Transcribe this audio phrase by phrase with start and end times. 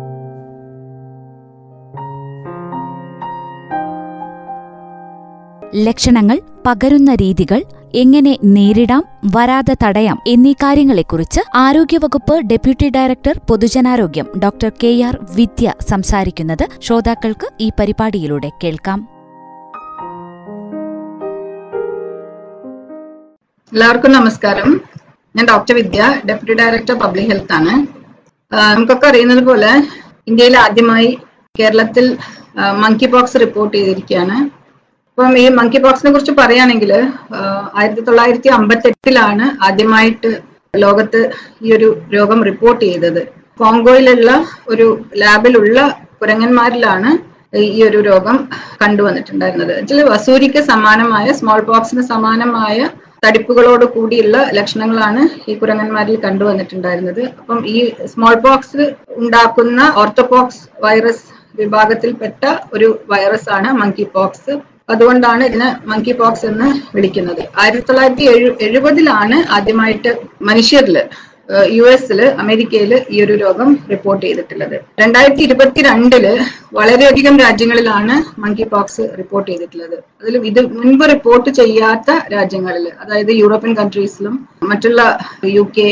[5.85, 7.65] ലക്ഷണങ്ങൾ പകരുന്ന രീതികൾ
[8.01, 9.03] എങ്ങനെ നേരിടാം
[9.35, 17.67] വരാതെ തടയാം എന്നീ കാര്യങ്ങളെക്കുറിച്ച് ആരോഗ്യവകുപ്പ് ഡെപ്യൂട്ടി ഡയറക്ടർ പൊതുജനാരോഗ്യം ഡോക്ടർ കെ ആർ വിദ്യ സംസാരിക്കുന്നത് ശ്രോതാക്കൾക്ക് ഈ
[17.79, 18.99] പരിപാടിയിലൂടെ കേൾക്കാം.
[23.71, 24.71] എല്ലാവർക്കും നമസ്കാരം.
[25.35, 27.75] ഞാൻ doctor Vidya deputy director public health ആണ്.
[28.75, 29.71] നമുക്കൊക്കെ അറിയുന്നത് പോലെ
[30.31, 31.11] ഇന്ത്യയിൽ ആദ്യമായി
[31.59, 32.05] കേരളത്തിൽ
[32.83, 34.37] മങ്കി പോക്സ് റിപ്പോർട്ട് ചെയ്തിരിക്കുകയാണ്.
[35.17, 36.91] അപ്പം ഈ മങ്കി പോക്സിനെ കുറിച്ച് പറയുകയാണെങ്കിൽ
[37.79, 40.29] ആയിരത്തി തൊള്ളായിരത്തി അമ്പത്തി എട്ടിലാണ് ആദ്യമായിട്ട്
[40.83, 41.19] ലോകത്ത്
[41.65, 43.19] ഈ ഒരു രോഗം റിപ്പോർട്ട് ചെയ്തത്.
[43.59, 44.31] കോങ്കോയിലുള്ള
[44.71, 44.87] ഒരു
[45.21, 45.79] ലാബിലുള്ള
[46.21, 47.11] കുരങ്ങന്മാരിലാണ്
[47.73, 48.37] ഈ ഒരു രോഗം
[48.81, 49.71] കണ്ടുവന്നിട്ടുണ്ടായിരുന്നത്.
[49.79, 52.89] ആക്ച്വലി വസൂരിക്ക് സമാനമായ സ്മോൾ പോക്സിന് സമാനമായ
[53.25, 57.23] തടിപ്പുകളോട് കൂടിയുള്ള ലക്ഷണങ്ങളാണ് ഈ കുരങ്ങന്മാരിൽ കണ്ടുവന്നിട്ടുണ്ടായിരുന്നത്.
[57.39, 57.77] അപ്പം ഈ
[58.13, 58.83] സ്മോൾ പോക്സ്
[59.21, 61.25] ഉണ്ടാക്കുന്ന ഓർത്തോപോക്സ് വൈറസ്
[61.61, 62.43] വിഭാഗത്തിൽപ്പെട്ട
[62.75, 64.53] ഒരു വൈറസ് ആണ് മങ്കി പോക്സ്
[64.89, 67.43] അതുകൊണ്ടാണ് ഇതിനെ മങ്കി പോക്സ് എന്ന് വിളിക്കുന്നത്.
[67.61, 70.11] ആയിരത്തി തൊള്ളായിരത്തി എഴു എഴുപതിലാണ് ആദ്യമായിട്ട്
[70.49, 70.97] മനുഷ്യരിൽ
[71.77, 74.75] യു എസിൽ അമേരിക്കയിൽ ഈ ഒരു രോഗം റിപ്പോർട്ട് ചെയ്തിട്ടുള്ളത്.
[75.01, 76.25] രണ്ടായിരത്തി ഇരുപത്തിരണ്ടിൽ
[76.77, 79.97] വളരെയധികം രാജ്യങ്ങളിലാണ് മങ്കി പോക്സ് റിപ്പോർട്ട് ചെയ്തിട്ടുള്ളത്.
[80.21, 84.35] അതിൽ ഇത് മുൻപ് റിപ്പോർട്ട് ചെയ്യാത്ത രാജ്യങ്ങളിൽ അതായത് യൂറോപ്യൻ കൺട്രീസിലും
[84.71, 85.01] മറ്റുള്ള
[85.57, 85.87] യു കെ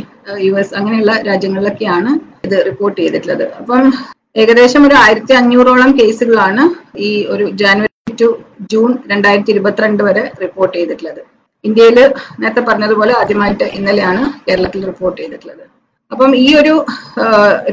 [0.48, 2.14] യു എസ് അങ്ങനെയുള്ള രാജ്യങ്ങളിലൊക്കെയാണ്
[2.48, 3.46] ഇത് റിപ്പോർട്ട് ചെയ്തിട്ടുള്ളത്.
[3.62, 3.94] അപ്പം
[4.42, 6.64] ഏകദേശം ഒരു ആയിരത്തി അഞ്ഞൂറോളം കേസുകളാണ്
[7.08, 7.90] ഈ ഒരു ജാനുവരി
[8.22, 8.30] ടു
[8.72, 11.22] ജൂൺ രണ്ടായിരത്തി ഇരുപത്തിരണ്ട് വരെ റിപ്പോർട്ട് ചെയ്തിട്ടുള്ളത്.
[11.68, 11.98] ഇന്ത്യയിൽ
[12.42, 15.66] നേരത്തെ പറഞ്ഞതുപോലെ ആദ്യമായിട്ട് ഇന്നലെയാണ് കേരളത്തിൽ റിപ്പോർട്ട് ചെയ്തിട്ടുള്ളത്.
[16.12, 16.74] അപ്പം ഈ ഒരു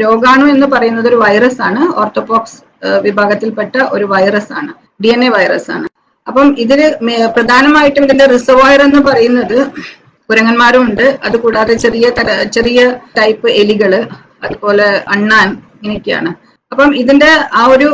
[0.02, 1.82] രോഗാണു എന്ന് പറയുന്നത് ഒരു വൈറസ് ആണ്.
[2.00, 2.58] ഓർത്തോപോക്സ്
[3.06, 4.72] വിഭാഗത്തിൽപ്പെട്ട ഒരു വൈറസ് ആണ്.
[5.02, 5.86] ഡി എൻ എ വൈറസ് ആണ്.
[6.26, 6.80] അപ്പം ഇതിൽ
[7.36, 9.58] പ്രധാനമായിട്ടും ഇതിന്റെ റിസർവോയർ എന്ന് പറയുന്നത്
[10.30, 11.06] കുരങ്ങന്മാരും ഉണ്ട്.
[11.26, 12.80] അതുകൂടാതെ ചെറിയ തര ചെറിയ
[13.18, 13.92] ടൈപ്പ് എലികൾ
[14.46, 16.30] അതുപോലെ അണ്ണാൻ ഇങ്ങനെയൊക്കെയാണ്.
[16.72, 17.30] അപ്പം ഇതിന്റെ
[17.60, 17.88] ആ ഒരു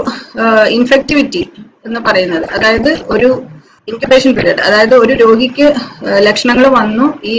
[0.77, 1.43] ഇൻഫെക്ടിവിറ്റി
[1.89, 2.45] എന്ന് പറയുന്നത്.
[2.57, 3.29] അതായത് ഒരു
[3.91, 5.67] ഇൻക്യുബേഷൻ പീരീഡ് അതായത് ഒരു രോഗിക്ക്
[6.27, 7.07] ലക്ഷണങ്ങൾ വന്നു.
[7.33, 7.35] ഈ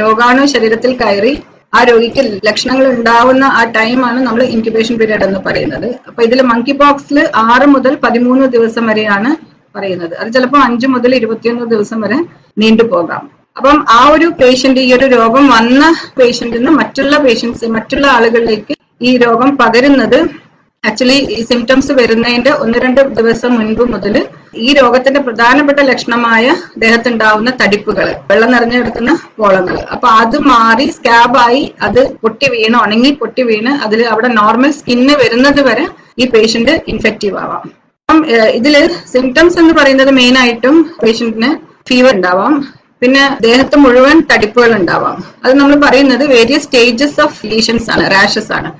[0.00, 1.34] രോഗാണു ശരീരത്തിൽ കയറി
[1.76, 5.88] ആ രോഗിക്ക് ലക്ഷണങ്ങൾ ഉണ്ടാവുന്ന ആ ടൈമാണ് നമ്മൾ ഇൻക്യുബേഷൻ പീരീഡ് എന്ന് പറയുന്നത്.
[6.08, 9.30] അപ്പൊ ഇതിൽ മങ്കി ബോക്സിൽ ആറ് മുതൽ പതിമൂന്ന് ദിവസം വരെയാണ്
[9.76, 10.14] പറയുന്നത്.
[10.20, 12.18] അത് ചിലപ്പോൾ അഞ്ച് മുതൽ ഇരുപത്തിയൊന്ന് ദിവസം വരെ
[12.62, 13.22] നീണ്ടുപോകാം
[13.58, 15.82] അപ്പം ആ ഒരു പേഷ്യന്റ് ഈ ഒരു രോഗം വന്ന
[16.18, 18.74] പേഷ്യന്റിന് മറ്റുള്ള പേഷ്യൻസ് മറ്റുള്ള ആളുകളിലേക്ക്
[19.08, 20.18] ഈ രോഗം പകരുന്നത്
[20.88, 24.14] ആക്ച്വലി ഈ സിംറ്റംസ് വരുന്നതിന്റെ ഒന്ന് രണ്ട് ദിവസം മുൻപ് മുതൽ
[24.64, 26.44] ഈ രോഗത്തിന്റെ പ്രധാനപ്പെട്ട ലക്ഷണമായ
[26.82, 33.72] ദേഹത്തുണ്ടാവുന്ന തടിപ്പുകൾ വെള്ളം നിറഞ്ഞെടുക്കുന്ന പോളങ്ങൾ അപ്പൊ അത് മാറി സ്കാബായി അത് പൊട്ടി വീണ് ഉണങ്ങി പൊട്ടി വീണ്
[33.86, 35.86] അതിൽ അവിടെ നോർമൽ സ്കിന്ന് വരുന്നത് വരെ
[36.22, 37.64] ഈ പേഷ്യന്റ് ഇൻഫെക്റ്റീവ് ആവാം.
[38.08, 38.18] അപ്പം
[38.58, 38.74] ഇതിൽ
[39.14, 41.50] സിംറ്റംസ് എന്ന് പറയുന്നത് മെയിൻ ആയിട്ടും പേഷ്യന്റിന്
[41.88, 42.54] ഫീവർ ഉണ്ടാവാം.
[43.02, 45.16] പിന്നെ ദേഹത്ത് മുഴുവൻ തടിപ്പുകൾ ഉണ്ടാവാം.
[45.44, 48.70] അത് നമ്മൾ പറയുന്നത് വേരിയസ് സ്റ്റേജസ് ഓഫ് ലീഷൻസ് ആണ് റാഷസ് ആണ്.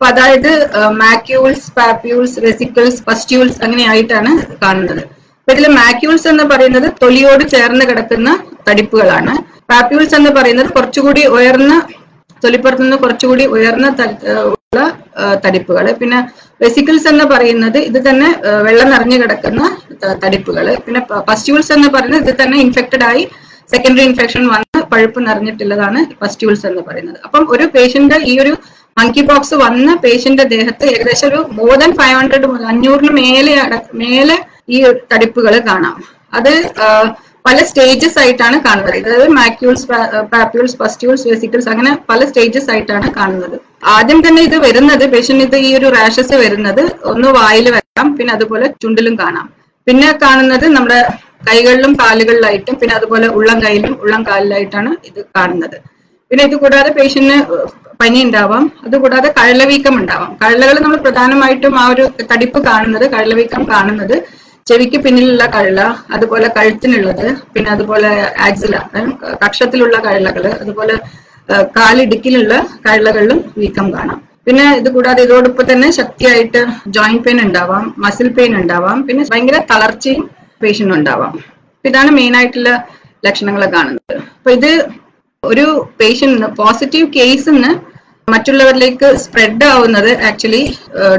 [0.00, 0.52] അപ്പൊ അതായത്
[1.00, 4.30] മാക്യൂൾസ് പാപ്യൂൾസ് പസ്റ്റ്യൂൾസ് അങ്ങനെ ആയിട്ടാണ്
[4.62, 5.02] കാണുന്നത്.
[5.40, 8.28] അപ്പൊ ഇതിൽ മാക്യൂൾസ് എന്ന് പറയുന്നത് തൊലിയോട് ചേർന്ന് കിടക്കുന്ന
[8.68, 9.32] തടിപ്പുകളാണ്.
[9.72, 11.74] പാപ്യൂൾസ് എന്ന് പറയുന്നത് കുറച്ചുകൂടി ഉയർന്ന
[12.44, 13.90] തൊലിപ്പുറത്ത് നിന്ന് കുറച്ചുകൂടി ഉയർന്ന
[14.52, 14.80] ഉള്ള
[15.44, 15.86] തടിപ്പുകൾ.
[16.00, 16.20] പിന്നെ
[16.64, 18.30] വെസിക്കിൾസ് എന്ന് പറയുന്നത് ഇത് തന്നെ
[18.68, 19.62] വെള്ളം നിറഞ്ഞു കിടക്കുന്ന
[20.24, 20.66] തടിപ്പുകൾ.
[20.86, 23.24] പിന്നെ പസ്റ്റ്യൂൾസ് എന്ന് പറയുന്നത് ഇത് തന്നെ ഇൻഫെക്റ്റഡ് ആയി
[23.74, 27.20] സെക്കൻഡറി ഇൻഫെക്ഷൻ വന്ന് പഴുപ്പ് നിറഞ്ഞിട്ടുള്ളതാണ് പസ്റ്റ്യൂൾസ് എന്ന് പറയുന്നത്.
[27.26, 28.54] അപ്പം ഒരു പേഷ്യന്റ് ഈ ഒരു
[28.96, 33.52] മങ്കി പോക്സ് വന്ന പേഷ്യന്റ് ദേഹത്ത് ഏകദേശം ഒരു മോർ ദാൻ ഫൈവ് ഹൺഡ്രഡ് മുതൽ അഞ്ഞൂറിന് മേലെ
[34.02, 34.36] മേലെ
[34.74, 34.78] ഈ
[35.12, 35.96] തടിപ്പുകൾ കാണാം.
[36.38, 36.52] അത്
[37.46, 38.96] പല സ്റ്റേജസ് ആയിട്ടാണ് കാണുന്നത്.
[39.04, 39.86] അതായത് മാക്യൂൾസ്
[40.34, 43.56] പാപ്യൂൾസ് പസ്റ്റ്യൂൾസ് വെസിക്കിൾസ് അങ്ങനെ പല സ്റ്റേജസ് ആയിട്ടാണ് കാണുന്നത്.
[43.94, 48.68] ആദ്യം തന്നെ ഇത് വരുന്നത് പേഷ്യന്റ് ഇത് ഈ ഒരു റാഷസ് വരുന്നത് ഒന്ന് വായിൽ വരാം പിന്നെ അതുപോലെ
[48.82, 49.46] ചുണ്ടിലും കാണാം.
[49.86, 51.00] പിന്നെ കാണുന്നത് നമ്മുടെ
[51.48, 55.78] കൈകളിലും കാലുകളിലായിട്ടും പിന്നെ അതുപോലെ ഉള്ളം കൈയിലും ഉള്ളം കാലിലായിട്ടാണ് ഇത് കാണുന്നത്.
[56.30, 57.38] പിന്നെ ഇത് കൂടാതെ പേഷ്യന്റിന്
[58.00, 60.30] പനി ഉണ്ടാവാം അതുകൂടാതെ കഴലവീക്കം ഉണ്ടാവാം.
[60.42, 64.14] കഴലകൾ നമ്മൾ പ്രധാനമായിട്ടും ആ ഒരു കടിപ്പ് കാണുന്നത് കഴലവീക്കം കാണുന്നത്
[64.66, 65.80] ചെവിക്ക് പിന്നിലുള്ള കഴല
[66.14, 68.10] അതുപോലെ കഴുത്തിനുള്ളത് പിന്നെ അതുപോലെ
[68.46, 68.76] ആക്സില
[69.42, 70.96] കക്ഷത്തിലുള്ള കഴലകൾ അതുപോലെ
[71.76, 72.54] കാലിടുക്കിലുള്ള
[72.86, 74.18] കഴലകളിലും വീക്കം കാണാം.
[74.46, 76.60] പിന്നെ ഇത് കൂടാതെ ഇതോടൊപ്പം തന്നെ ശക്തിയായിട്ട്
[76.96, 80.22] ജോയിന്റ് പെയിൻ ഉണ്ടാവാം മസിൽ പെയിൻ ഉണ്ടാവാം പിന്നെ ഭയങ്കര തളർച്ചയും
[80.62, 81.32] പേഷ്യന്റ് ഉണ്ടാവാം.
[81.84, 82.70] ഇതാണ് മെയിൻ ആയിട്ടുള്ള
[83.26, 84.14] ലക്ഷണങ്ങൾ കാണുന്നത്.
[84.38, 84.70] അപ്പൊ ഇത്
[85.48, 85.66] ഒരു
[85.98, 87.70] പേഷ്യന്റിന് പോസിറ്റീവ് കേസിന്
[88.32, 90.60] മറ്റുള്ളവരിലേക്ക് സ്പ്രെഡ് ആവുന്നത് ആക്ച്വലി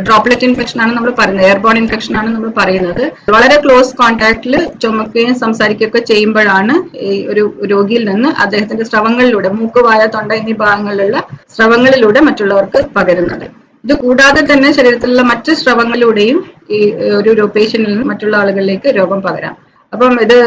[0.07, 1.45] ഡ്രോപ്ലെറ്റ് ഇൻഫെക്ഷൻ ആണ് നമ്മൾ പറയുന്നത്.
[1.47, 3.01] എയർബോൺ ഇൻഫെക്ഷൻ ആണ് നമ്മൾ പറയുന്നത്.
[3.35, 6.75] വളരെ ക്ലോസ് കോൺടാക്റ്റിൽ ചുമക്കുകയും സംസാരിക്കുകയൊക്കെ ചെയ്യുമ്പോഴാണ്
[7.07, 11.17] ഈ ഒരു രോഗിയിൽ നിന്ന് അദ്ദേഹത്തിന്റെ സ്രവങ്ങളിലൂടെ മൂക്ക് വായ തൊണ്ട എന്നീ ഭാഗങ്ങളിലുള്ള
[11.55, 13.45] സ്രവങ്ങളിലൂടെ മറ്റുള്ളവർക്ക് പകരുന്നത്.
[13.85, 16.39] ഇത് കൂടാതെ തന്നെ ശരീരത്തിലുള്ള മറ്റ് സ്രവങ്ങളിലൂടെയും
[16.77, 16.81] ഈ
[17.21, 19.55] ഒരു പേഷ്യന്റിൽ നിന്ന് മറ്റുള്ള ആളുകളിലേക്ക് രോഗം പകരാം.
[19.93, 20.37] അപ്പം ഇത്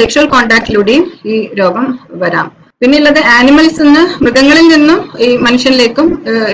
[0.00, 1.86] സെക്ഷൽ കോണ്ടാക്റ്റിലൂടെയും ഈ രോഗം
[2.22, 2.46] വരാം.
[2.82, 6.08] പിന്നെയുള്ളത് ആനിമൽസ് നിന്ന് മൃഗങ്ങളിൽ നിന്നും ഈ മനുഷ്യനിലേക്കും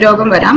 [0.05, 0.57] രോഗം വരാം.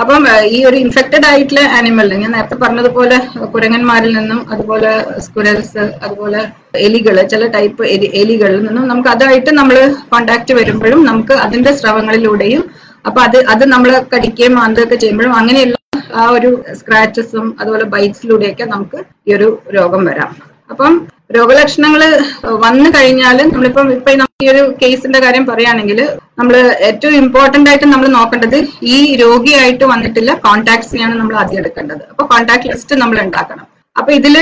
[0.00, 3.16] അപ്പം ഈ ഒരു ഇൻഫെക്റ്റഡ് ആയിട്ടുള്ള ആനിമൽ ഞാൻ നേരത്തെ പറഞ്ഞതുപോലെ
[3.54, 4.92] കുരങ്ങന്മാരിൽ നിന്നും അതുപോലെ
[5.24, 6.42] സ്കുരൽസ് അതുപോലെ
[6.80, 9.76] എലികൾ ചില ടൈപ്പ് എലി എലികളിൽ നിന്നും നമുക്ക് അതായിട്ട് നമ്മൾ
[10.12, 12.62] കോണ്ടാക്ട് വരുമ്പോഴും നമുക്ക് അതിന്റെ സ്രവങ്ങളിലൂടെയും
[13.06, 15.76] അപ്പൊ അത് അത് നമ്മൾ കടിക്കുകയും മാന്തുകയൊക്കെ ചെയ്യുമ്പോഴും അങ്ങനെയുള്ള
[16.16, 20.30] ആ ഒരു സ്ക്രാച്ചസും അതുപോലെ ബൈറ്റ്സിലൂടെയൊക്കെ നമുക്ക് ഈ ഒരു രോഗം വരാം.
[20.70, 20.94] അപ്പം
[21.36, 22.02] രോഗലക്ഷണങ്ങൾ
[22.64, 24.10] വന്നു കഴിഞ്ഞാൽ നമ്മളിപ്പം ഇപ്പൊ
[24.44, 25.98] ഈ ഒരു കേസിന്റെ കാര്യം പറയുകയാണെങ്കിൽ
[26.38, 26.54] നമ്മൾ
[26.88, 28.58] ഏറ്റവും ഇമ്പോർട്ടന്റ് ആയിട്ട് നമ്മൾ നോക്കേണ്ടത്
[28.94, 32.02] ഈ രോഗിയായിട്ട് വന്നിട്ടില്ല കോൺടാക്ട്സിനെയാണ് നമ്മൾ ആദ്യം എടുക്കേണ്ടത്.
[32.12, 33.66] അപ്പൊ കോൺടാക്ട് ലിസ്റ്റ് നമ്മൾ ഉണ്ടാക്കണം.
[33.96, 34.36] അപ്പൊ ഇതിൽ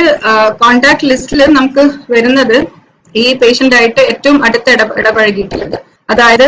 [0.62, 1.84] കോൺടാക്ട് ലിസ്റ്റിൽ നമുക്ക്
[2.14, 2.56] വരുന്നത്
[3.14, 5.76] ഈ പേഷ്യന്റ് ആയിട്ട് ഏറ്റവും അടുത്ത് ഇട ഇടപഴകിയിട്ടുള്ളത്.
[6.12, 6.46] അതായത്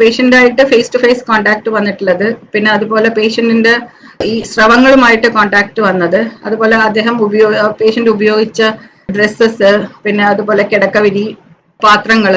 [0.00, 3.74] പേഷ്യന്റ് ആയിട്ട് ഫേസ് ടു ഫേസ് കോണ്ടാക്ട് വന്നിട്ടുള്ളത് പിന്നെ അതുപോലെ പേഷ്യന്റിന്റെ
[4.30, 8.62] ഈ സ്രവങ്ങളുമായിട്ട് കോണ്ടാക്ട് വന്നത് അതുപോലെ അദ്ദേഹം ഉപയോഗ പേഷ്യന്റ് ഉപയോഗിച്ച
[9.08, 9.70] ഡ്രസ്സസ്
[10.04, 11.26] പിന്നെ അതുപോലെ കിടക്കവിരി
[11.84, 12.34] പാത്രങ്ങൾ.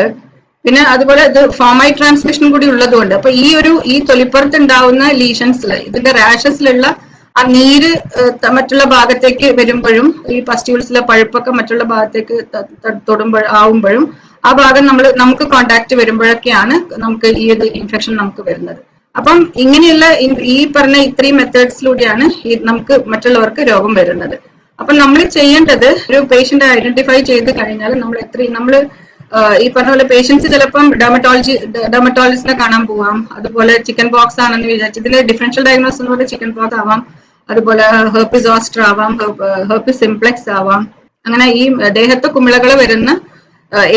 [0.65, 3.13] പിന്നെ അതുപോലെ ഇത് ഫോമായി ട്രാൻസ്മിഷൻ കൂടി ഉള്ളതുകൊണ്ട്.
[3.17, 6.85] അപ്പൊ ഈ ഒരു ഈ തൊലിപ്പുറത്ത് ഉണ്ടാവുന്ന ലീഷൻസിൽ ഇതിന്റെ റാഷസിലുള്ള
[7.35, 7.91] ആ നീര്
[8.57, 12.35] മറ്റുള്ള ഭാഗത്തേക്ക് വരുമ്പോഴും ഈ പസ്റ്റ്യൂൾസിലെ പഴുപ്പൊക്കെ മറ്റുള്ള ഭാഗത്തേക്ക്
[13.09, 14.05] തൊടുമ്പോൾ ആവുമ്പോഴും
[14.47, 18.81] ആ ഭാഗം നമ്മൾ നമുക്ക് കോണ്ടാക്ട് വരുമ്പോഴൊക്കെയാണ് നമുക്ക് ഈ ഒരു ഇൻഫെക്ഷൻ നമുക്ക് വരുന്നത്.
[19.15, 20.05] അപ്പം ഇങ്ങനെയുള്ള
[20.55, 22.25] ഈ പറഞ്ഞ ഇത്രയും മെത്തേഡ്സിലൂടെയാണ്
[22.69, 24.35] നമുക്ക് മറ്റുള്ളവർക്ക് രോഗം വരുന്നത്.
[24.79, 28.73] അപ്പൊ നമ്മൾ ചെയ്യേണ്ടത് ഒരു പേഷ്യന്റ് ഐഡന്റിഫൈ ചെയ്ത് കഴിഞ്ഞാൽ നമ്മൾ എത്ര നമ്മൾ
[29.63, 31.53] ഈ പറഞ്ഞ പോലെ പേഷ്യൻസ് ചിലപ്പം ഡെർമറ്റോളജി
[31.93, 33.17] ഡെർമറ്റോളജിസ്റ്റിനെ കാണാൻ പോവാം.
[33.37, 37.01] അതുപോലെ ചിക്കൻ ബോക്സ് ആണെന്ന് വിചാരിച്ചു ഇതിൽ ഡിഫറൻഷ്യൽ ഡയഗ്നോസ് എന്ന് പറഞ്ഞാൽ ചിക്കൻ ബോക്സ് ആവാം.
[37.49, 37.85] അതുപോലെ
[38.15, 39.13] ഹെർപ്പിസ് ഓസ്റ്റർ ആവാം
[39.71, 40.83] ഹെർപ്പിസ് സിംപ്ലെക്സ് ആവാം.
[41.25, 41.63] അങ്ങനെ ഈ
[41.99, 43.09] ദേഹത്ത് കുമിളകൾ വരുന്ന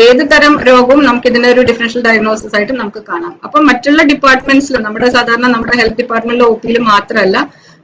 [0.07, 3.33] ഏത് തരം രോഗവും നമുക്ക് ഇതിന്റെ ഒരു ഡിഫറൻഷ്യൽ ഡയഗ്നോസിസ് ആയിട്ട് നമുക്ക് കാണാം.
[3.45, 7.37] അപ്പം മറ്റുള്ള ഡിപ്പാർട്ട്മെന്റ്സിൽ നമ്മുടെ സാധാരണ നമ്മുടെ ഹെൽത്ത് ഡിപ്പാർട്ട്മെന്റിലെ ഒ പിയിൽ മാത്രമല്ല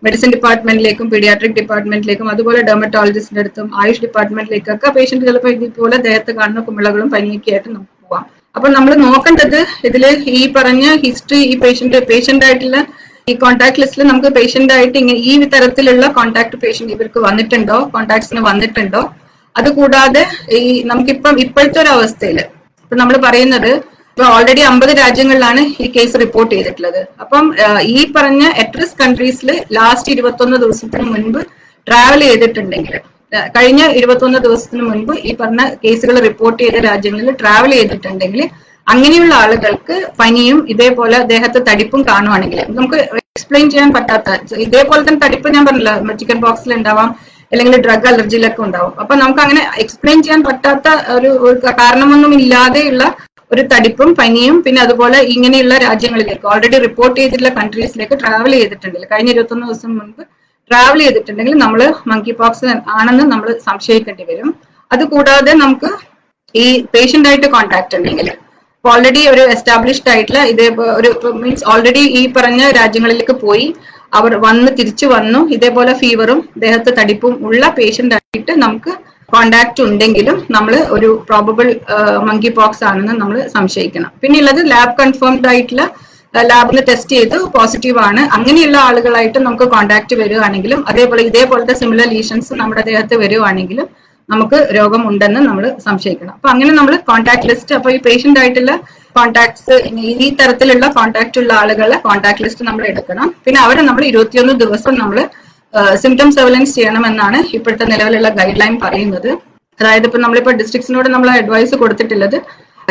[0.05, 7.09] മെഡിസിൻ ഡിപ്പാർട്ട്മെന്റിലേക്കും പീഡിയാട്രിക് ഡിപ്പാർട്ട്മെന്റിലേക്കും അതുപോലെ ഡെർമറ്റോളജിസ്റ്റിന്റെ അടുത്തും ആയുഷ് ഡിപ്പാർട്ട്മെന്റിലേക്കൊക്കെ പേഷ്യന്റ് ചിലപ്പോൾ ഇതുപോലെ ദേഹത്ത് കാണുന്ന കുമിളകളും
[7.15, 8.25] പനിയൊക്കെ ആയിട്ട് നമുക്ക് പോവാം.
[8.55, 10.03] അപ്പൊ നമ്മൾ നോക്കേണ്ടത് ഇതിൽ
[10.39, 12.77] ഈ പറഞ്ഞ ഹിസ്റ്ററി ഈ പേഷ്യന്റ് പേഷ്യന്റ് ആയിട്ടുള്ള
[13.27, 19.01] ഈ കോൺടാക്ട് ലിസ്റ്റിൽ നമുക്ക് പേഷ്യന്റ് ആയിട്ട് ഇങ്ങനെ ഈ തരത്തിലുള്ള കോൺടാക്ട് പേഷ്യന്റ് ഇവർക്ക് വന്നിട്ടുണ്ടോ കോൺടാക്ട്സിന് വന്നിട്ടുണ്ടോ?
[19.55, 20.23] അതുകൂടാതെ
[20.59, 20.61] ഈ
[20.91, 22.39] നമുക്കിപ്പം ഇപ്പോഴത്തെ ഒരു അവസ്ഥയിൽ
[22.83, 23.71] ഇപ്പൊ നമ്മൾ പറയുന്നത്
[24.17, 26.99] ഇപ്പൊ ഓൾറെഡി അമ്പത് രാജ്യങ്ങളിലാണ് ഈ കേസ് റിപ്പോർട്ട് ചെയ്തിട്ടുള്ളത്.
[27.23, 27.45] അപ്പം
[27.93, 31.39] ഈ പറഞ്ഞ എട്രസ് കൺട്രീസിൽ ലാസ്റ്റ് ഇരുപത്തൊന്ന് ദിവസത്തിന് മുൻപ്
[31.87, 32.95] ട്രാവൽ ചെയ്തിട്ടുണ്ടെങ്കിൽ
[33.55, 38.41] കഴിഞ്ഞ ഇരുപത്തൊന്ന് ദിവസത്തിന് മുൻപ് ഈ പറഞ്ഞ കേസുകൾ റിപ്പോർട്ട് ചെയ്ത രാജ്യങ്ങളിൽ ട്രാവൽ ചെയ്തിട്ടുണ്ടെങ്കിൽ
[38.87, 42.99] അങ്ങനെയുള്ള ആളുകൾക്ക് പനിയും ഇതേപോലെ ദേഹത്ത് തടിപ്പും കാണുവാണെങ്കിൽ നമുക്ക്
[43.35, 47.11] എക്സ്പ്ലെയിൻ ചെയ്യാൻ പറ്റാത്ത ഇതേപോലെ തന്നെ തടിപ്പ് ഞാൻ പറഞ്ഞില്ല ചിക്കൻ ബോക്സിൽ ഉണ്ടാവാം
[47.51, 48.93] അല്ലെങ്കിൽ ഡ്രഗ് അലർജിയിലൊക്കെ ഉണ്ടാവും.
[49.01, 51.31] അപ്പൊ നമുക്ക് അങ്ങനെ എക്സ്പ്ലെയിൻ ചെയ്യാൻ പറ്റാത്ത ഒരു
[51.81, 53.05] കാരണമൊന്നും ഇല്ലാതെയുള്ള
[53.55, 59.65] ഒരു തടിപ്പും പനിയും പിന്നെ അതുപോലെ ഇങ്ങനെയുള്ള രാജ്യങ്ങളിലേക്ക് ഓൾറെഡി റിപ്പോർട്ട് ചെയ്തിട്ടുള്ള കൺട്രീസിലേക്ക് ട്രാവൽ ചെയ്തിട്ടുണ്ടെങ്കിൽ കഴിഞ്ഞ ഇരുപത്തൊന്ന്
[59.65, 60.23] ദിവസം മുൻപ്
[60.71, 61.81] ട്രാവൽ ചെയ്തിട്ടുണ്ടെങ്കിൽ നമ്മൾ
[62.11, 64.49] മങ്കി പോക്സ് ആണെന്ന് നമ്മൾ സംശയിക്കേണ്ടി വരും.
[64.91, 65.89] അതുകൂടാതെ നമുക്ക്
[66.55, 68.27] ഈ പേഷ്യന്റ് ആയിട്ട് കോൺടാക്ട് ഉണ്ടെങ്കിൽ
[68.85, 70.67] ഓൾറെഡി ഒരു എസ്റ്റാബ്ലിഷ്ഡ് ആയിട്ടുള്ള ഇതേ
[70.97, 73.67] ഒരു മീൻസ് ഓൾറെഡി ഈ പറഞ്ഞ രാജ്യങ്ങളിലേക്ക് പോയി
[74.13, 78.91] അവർ വന്ന് തിരിച്ചു വന്നു ഇതേപോലെ ഫീവറും ദേഹത്ത് തടിപ്പും ഉള്ള പേഷ്യന്റ് ആയിട്ട് നമുക്ക്
[79.33, 81.67] കോണ്ടാക്ട് ഉണ്ടെങ്കിലും നമ്മൾ ഒരു പ്രോബബിൾ
[82.27, 84.11] മങ്കി പോക്സ് ആണെന്ന് നമ്മൾ സംശയിക്കണം.
[84.21, 85.85] പിന്നെ ഉള്ളത് ലാബ് കൺഫേംഡ് ആയിട്ടുള്ള
[86.51, 88.21] ലാബിൽ ടെസ്റ്റ് ചെയ്ത് പോസിറ്റീവ് ആണ്.
[88.37, 93.87] അങ്ങനെയുള്ള ആളുകളായിട്ട് നമുക്ക് കോണ്ടാക്ട് വരികയാണെങ്കിലും അതേപോലെ ഇതേപോലത്തെ സിമിലർ ലീഷൻസ് നമ്മുടെ ദേഹത്ത് വരികയാണെങ്കിലും
[94.29, 96.33] നമുക്ക് രോഗം ഉണ്ടെന്ന് നമ്മൾ സംശയിക്കണം.
[96.37, 98.73] അപ്പൊ അങ്ങനെ നമ്മൾ കോൺടാക്ട് ലിസ്റ്റ് അപ്പൊ ഈ പേഷ്യന്റ് ആയിട്ടുള്ള
[99.15, 99.75] കോണ്ടാക്ട്സ്
[100.25, 103.27] ഈ തരത്തിലുള്ള കോൺടാക്ട് ഉള്ള ആളുകളെ കോൺടാക്ട് ലിസ്റ്റ് നമ്മൾ എടുക്കണം.
[103.45, 105.19] പിന്നെ അവരെ നമ്മൾ ഇരുപത്തിയൊന്ന് ദിവസം നമ്മൾ
[106.03, 109.31] സിംറ്റം സർവലൻസ് ചെയ്യണമെന്നാണ് ഇപ്പോഴത്തെ നിലവിലുള്ള ഗൈഡ് ലൈൻ പറയുന്നത്.
[109.79, 112.37] അതായത് ഇപ്പൊ നമ്മളിപ്പോ ഡിസ്ട്രിക്ട്സിനോട് നമ്മൾ അഡ്വൈസ് കൊടുത്തിട്ടുള്ളത്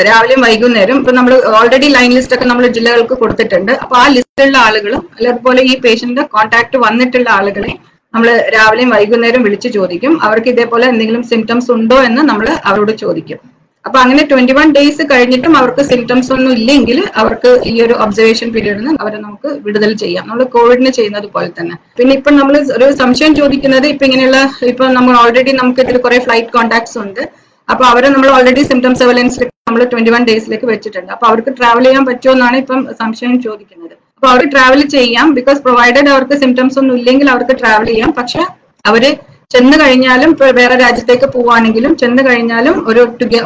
[0.09, 3.73] രാവിലെയും വൈകുന്നേരം ഇപ്പൊ നമ്മൾ ഓൾറെഡി ലൈൻ ലിസ്റ്റ് ഒക്കെ നമ്മൾ ജില്ലകൾക്ക് കൊടുത്തിട്ടുണ്ട്.
[3.83, 7.73] അപ്പൊ ആ ലിസ്റ്റിലുള്ള ആളുകളും അതുപോലെ ഈ പേഷ്യന്റ് കോൺടാക്ട് വന്നിട്ടുള്ള ആളുകളെ
[8.14, 10.12] നമ്മൾ രാവിലെയും വൈകുന്നേരം വിളിച്ച് ചോദിക്കും.
[10.26, 13.41] അവർക്ക് ഇതേപോലെ എന്തെങ്കിലും സിംറ്റംസ് ഉണ്ടോ എന്ന് നമ്മൾ അവരോട് ചോദിക്കും.
[13.87, 18.79] അപ്പൊ അങ്ങനെ ട്വന്റി വൺ ഡേയ്സ് കഴിഞ്ഞിട്ടും അവർക്ക് സിംറ്റംസ് ഒന്നും ഇല്ലെങ്കിൽ അവർക്ക് ഈ ഒരു ഒബ്സർവേഷൻ പീരീഡിൽ
[18.81, 20.25] നിന്ന് അവരെ നമുക്ക് വിടുതൽ ചെയ്യാം.
[20.29, 21.75] നമ്മൾ കോവിഡിന് ചെയ്യുന്നത് പോലെ തന്നെ.
[21.99, 24.38] പിന്നെ ഇപ്പൊ നമ്മൾ ഒരു സംശയം ചോദിക്കുന്നത് ഇപ്പൊ ഇങ്ങനെയുള്ള
[24.73, 27.23] ഇപ്പൊ നമ്മൾ ഓൾറെഡി നമുക്ക് ഇതിൽ കുറെ ഫ്ലൈറ്റ് കോൺടാക്ട്സ് ഉണ്ട്.
[27.69, 31.12] അപ്പൊ അവരെ നമ്മൾ ഓൾറെഡി സിംറ്റം സർവലൻസിൽ നമ്മൾ ട്വന്റി വൺ ഡേയ്സിലേക്ക് വെച്ചിട്ടുണ്ട്.
[31.17, 33.95] അപ്പൊ അവർക്ക് ട്രാവൽ ചെയ്യാൻ പറ്റുമോ എന്നാണ് ഇപ്പം സംശയം ചോദിക്കുന്നത്.
[34.17, 38.11] അപ്പൊ അവർ ട്രാവൽ ചെയ്യാം ബിക്കോസ് പ്രൊവൈഡഡ് അവർക്ക് സിംറ്റംസ് ഒന്നും ഇല്ലെങ്കിൽ അവർക്ക് ട്രാവൽ ചെയ്യാം.
[38.19, 38.43] പക്ഷെ
[38.91, 39.05] അവർ
[39.54, 40.30] ചെന്ന് കഴിഞ്ഞാലും
[40.61, 43.02] വേറെ രാജ്യത്തേക്ക് പോവുകയാണെങ്കിലും ചെന്ന് കഴിഞ്ഞാലും ഒരു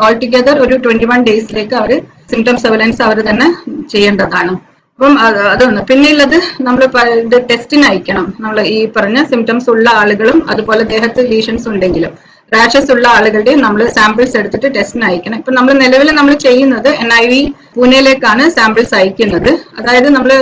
[0.06, 1.92] ഓൾ ടുഗെദർ ഒരു ട്വന്റി വൺ ഡേയ്സിലേക്ക് അവർ
[2.32, 3.48] സിംറ്റം സർവലൻസ് അവർ തന്നെ
[3.92, 4.54] ചെയ്യേണ്ടതാണ്.
[4.98, 6.36] അപ്പം അത് അതൊന്ന് പിന്നെ ഉള്ളത്
[6.66, 6.82] നമ്മൾ
[7.24, 8.24] ഇത് ടെസ്റ്റിന് അയക്കണം.
[8.44, 12.14] നമ്മൾ ഈ പറഞ്ഞ സിംറ്റംസ് ഉള്ള ആളുകളും അതുപോലെ ദേഹത്ത് ലീഷൻസ് ഉണ്ടെങ്കിലും
[12.52, 15.38] റാഷസ് ഉള്ള ആളുകളുടെ നമ്മൾ സാമ്പിൾസ് എടുത്തിട്ട് ടെസ്റ്റിന് അയക്കണം.
[15.40, 17.40] ഇപ്പൊ നമ്മൾ നിലവിൽ നമ്മൾ ചെയ്യുന്നത് എൻ ഐ വി
[17.76, 19.50] പൂനെയിലേക്കാണ് സാമ്പിൾസ് അയക്കുന്നത്.
[19.78, 20.32] അതായത് നമ്മൾ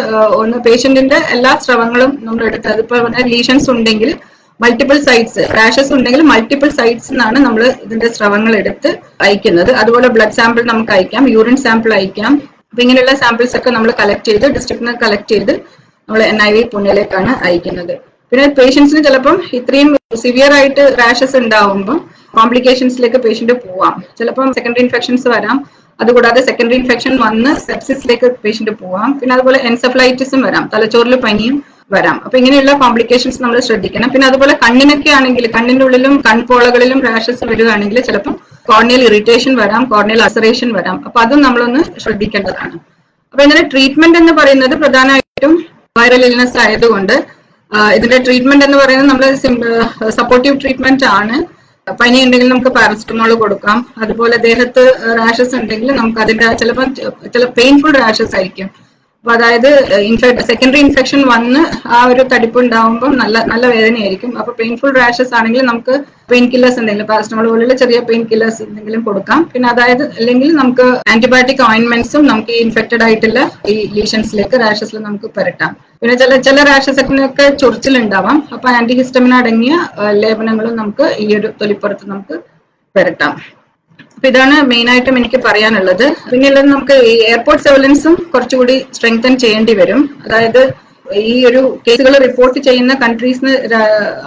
[0.42, 2.96] ഒന്ന് പേഷ്യന്റിന്റെ എല്ലാ സ്രവങ്ങളും നമ്മൾ എടുത്ത് അതിപ്പോ
[3.34, 4.12] ലീഷൻസ് ഉണ്ടെങ്കിൽ
[4.62, 8.90] മൾട്ടിപ്പിൾ സൈറ്റ്സ് റാഷസ് ഉണ്ടെങ്കിൽ മൾട്ടിപ്പിൾ സൈറ്റ്സ് എന്നാണ് നമ്മൾ ഇതിന്റെ സ്രവങ്ങൾ എടുത്ത്
[9.24, 9.70] അയക്കുന്നത്.
[9.80, 12.34] അതുപോലെ ബ്ലഡ് സാമ്പിൾ നമുക്ക് അയക്കാം യൂറിൻ സാമ്പിൾ അയക്കാം.
[12.70, 15.52] അപ്പൊ ഇങ്ങനെയുള്ള സാമ്പിൾസ് ഒക്കെ നമ്മൾ കളക്ട് ചെയ്ത് ഡിസ്ട്രിക്ട് നിന്ന് കളക്ട് ചെയ്ത്
[16.08, 17.94] നമ്മൾ എൻ ഐ വി പുണ്യയിലേക്കാണ് അയക്കുന്നത്.
[18.30, 19.90] പിന്നെ പേഷ്യൻസിന് ചിലപ്പം ഇത്രയും
[20.22, 21.98] സിവിയർ ആയിട്ട് റാഷസ് ഉണ്ടാവുമ്പോൾ
[22.36, 23.94] കോംപ്ലിക്കേഷൻസിലേക്ക് പേഷ്യന്റ് പോവാം.
[24.18, 25.56] ചിലപ്പം സെക്കൻഡറി ഇൻഫെക്ഷൻസ് വരാം.
[26.00, 29.10] അതുകൂടാതെ സെക്കൻഡറി ഇൻഫെക്ഷൻ വന്ന് സെപ്സിസിലേക്ക് പേഷ്യന്റ് പോവാം.
[29.20, 30.64] പിന്നെ അതുപോലെ എൻസെഫലൈറ്റിസും വരാം.
[30.74, 31.56] തലച്ചോറിൽ പനിയും
[31.90, 32.16] വരാം.
[32.24, 34.08] അപ്പൊ ഇങ്ങനെയുള്ള കോംപ്ലിക്കേഷൻസ് നമ്മൾ ശ്രദ്ധിക്കണം.
[34.12, 38.34] പിന്നെ അതുപോലെ കണ്ണിനൊക്കെ ആണെങ്കിൽ കണ്ണിന്റെ ഉള്ളിലും കൺപോളകളിലും റാഷസ് വരികയാണെങ്കിൽ ചിലപ്പം
[38.70, 40.96] കോർണിയൽ ഇറിറ്റേഷൻ വരാം കോർണിയൽ അസറേഷൻ വരാം.
[41.08, 42.76] അപ്പൊ അതും നമ്മളൊന്ന് ശ്രദ്ധിക്കേണ്ടതാണ്.
[43.32, 45.54] അപ്പൊ ഇതിന്റെ ട്രീറ്റ്മെന്റ് എന്ന് പറയുന്നത് പ്രധാനമായിട്ടും
[45.98, 47.14] വൈറൽ ഇൽനെസ് ആയതുകൊണ്ട്
[47.96, 49.24] ഇതിന്റെ ട്രീറ്റ്മെന്റ് എന്ന് പറയുന്നത് നമ്മൾ
[50.18, 51.36] സപ്പോർട്ടീവ് ട്രീറ്റ്മെന്റ് ആണ്.
[51.86, 53.78] പനി ഉണ്ടെങ്കിൽ നമുക്ക് പാരസെറ്റമോൾ കൊടുക്കാം.
[54.02, 54.82] അതുപോലെ ദേഹത്ത്
[55.20, 56.86] റാഷസ് ഉണ്ടെങ്കിൽ നമുക്ക് അതിന്റെ ചിലപ്പോൾ
[57.34, 58.68] ചില പെയിൻഫുൾ റാഷസ് ആയിരിക്കും.
[59.26, 59.70] അപ്പൊ അതായത്
[60.48, 61.60] സെക്കൻഡറി ഇൻഫെക്ഷൻ വന്ന്
[61.94, 64.30] ആ ഒരു തടിപ്പ് ഉണ്ടാവുമ്പോൾ നല്ല നല്ല വേദനയായിരിക്കും.
[64.40, 65.94] അപ്പൊ പെയിൻഫുൾ റാഷസ് ആണെങ്കിൽ നമുക്ക്
[66.30, 69.40] പെയിൻ കില്ലേഴ്സ് എന്തെങ്കിലും പാരസ്റ്റമോൾ പോലുള്ള ചെറിയ പെയിൻ കില്ലേഴ്സ് എന്തെങ്കിലും കൊടുക്കാം.
[69.52, 73.42] പിന്നെ അതായത് അല്ലെങ്കിൽ നമുക്ക് ആന്റിബയോട്ടിക് ഓയിൻമെന്റ്സും നമുക്ക് ഈ ഇൻഫെക്റ്റഡ് ആയിട്ടുള്ള
[73.72, 75.74] ഈ ലീഷൻസിലേക്ക് റാഷസിൽ നമുക്ക് പുരട്ടാം.
[76.00, 78.38] പിന്നെ ചില ചില റാഷസൊക്കെ ചൊറിച്ചിലുണ്ടാവാം.
[78.56, 79.74] അപ്പൊ ആന്റിഹിസ്റ്റമിനടങ്ങിയ
[80.22, 82.38] ലേപനങ്ങളും നമുക്ക് ഈ ഒരു തൊലിപ്പുറത്ത് നമുക്ക്
[82.94, 83.34] പുരട്ടാം.
[84.16, 86.04] അപ്പൊ ഇതാണ് മെയിൻ ആയിട്ടും എനിക്ക് പറയാനുള്ളത്.
[86.30, 90.00] പിന്നെയുള്ളത് നമുക്ക് ഈ എയർപോർട്ട് സർവലൻസും കുറച്ചുകൂടി സ്ട്രെങ്തൻ ചെയ്യേണ്ടി വരും.
[90.26, 90.62] അതായത്
[91.24, 93.52] ഈ ഒരു കേസുകൾ റിപ്പോർട്ട് ചെയ്യുന്ന കൺട്രീസിന്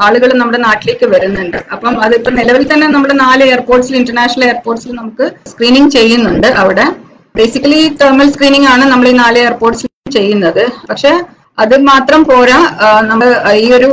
[0.05, 1.57] ആളുകൾ നമ്മുടെ നാട്ടിലേക്ക് വരുന്നുണ്ട്.
[1.73, 6.85] അപ്പം അതിപ്പോ നിലവിൽ തന്നെ നമ്മുടെ നാല് എയർപോർട്ട്സിൽ ഇന്റർനാഷണൽ എയർപോർട്ട്സിൽ നമുക്ക് സ്ക്രീനിങ് ചെയ്യുന്നുണ്ട് അവിടെ.
[7.39, 10.63] ബേസിക്കലി തെർമൽ സ്ക്രീനിങ് ആണ് നമ്മൾ ഈ നാല് എയർപോർട്ട്സിൽ ചെയ്യുന്നത്.
[10.91, 11.11] പക്ഷെ
[11.63, 12.59] അത് മാത്രം പോരാ
[13.11, 13.29] നമ്മൾ
[13.63, 13.89] ഈ ഒരു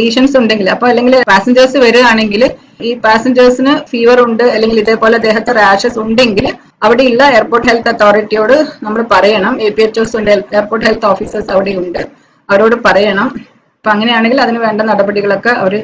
[0.00, 2.42] ലീഷൻസ് ഉണ്ടെങ്കിൽ അപ്പൊ അല്ലെങ്കിൽ പാസഞ്ചേഴ്സ് വരികയാണെങ്കിൽ
[2.88, 6.46] ഈ പാസഞ്ചേഴ്സിന് ഫീവർ ഉണ്ട് അല്ലെങ്കിൽ ഇതേപോലെ ദേഹത്ത് റാഷസ് ഉണ്ടെങ്കിൽ
[6.86, 9.54] അവിടെയുള്ള എയർപോർട്ട് ഹെൽത്ത് അതോറിറ്റിയോട് നമ്മൾ പറയണം.
[9.66, 12.00] എ പി എച്ച് ഉണ്ട് എയർപോർട്ട് ഹെൽത്ത് ഓഫീസേഴ്സ് അവിടെ ഉണ്ട്
[12.48, 13.28] അവരോട് പറയണം.
[13.76, 15.74] അപ്പൊ അങ്ങനെയാണെങ്കിൽ അതിന് വേണ്ട നടപടികളൊക്കെ അവർ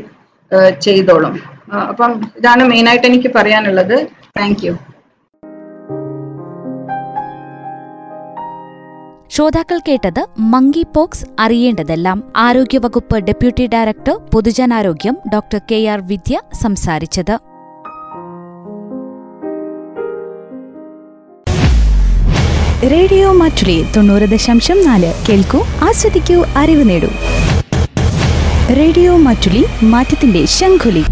[0.86, 1.34] ചെയ്തോളും.
[1.90, 3.96] അപ്പം ഇതാണ് മെയിൻ ആയിട്ട് എനിക്ക് പറയാനുള്ളത്.
[4.38, 4.66] താങ്ക്
[9.30, 12.32] ശ്രോതാക്കൾ കേട്ടത് മങ്കി പോക്സ് അറിയേണ്ടതെല്ലാം.
[12.36, 17.38] ആരോഗ്യവകുപ്പ് ഡെപ്യൂട്ടി ഡയറക്ടർ പൊതുജനാരോഗ്യം ഡോക്ടർ കെ ആർ വിദ്യ സംസാരിച്ചത്.
[22.90, 27.08] റേഡിയോ മാറ്റുലി തൊണ്ണൂറ് ദശാംശം നാല് കേൾക്കൂ ആസ്വദിക്കൂ അറിവ് നേടൂ.
[28.76, 31.04] റേഡിയോ മാറ്റുലി മാറ്റത്തിന്റെ ശംഖുലി.